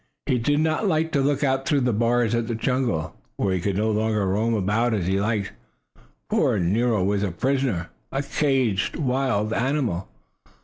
He 0.25 0.39
did 0.39 0.59
not 0.59 0.87
like 0.87 1.11
to 1.11 1.21
look 1.21 1.43
out 1.43 1.67
through 1.67 1.81
the 1.81 1.93
bars 1.93 2.33
at 2.33 2.47
the 2.47 2.55
jungle, 2.55 3.15
when 3.37 3.53
he 3.53 3.61
could 3.61 3.77
no 3.77 3.91
longer 3.91 4.25
roam 4.25 4.55
about 4.55 4.95
as 4.95 5.05
he 5.05 5.19
liked. 5.21 5.51
Poor 6.27 6.57
Nero 6.57 7.03
was 7.03 7.21
a 7.21 7.29
prisoner 7.29 7.91
a 8.11 8.23
caged 8.23 8.95
wild 8.95 9.53
animal. 9.53 10.07